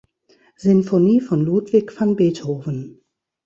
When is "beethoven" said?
2.15-3.03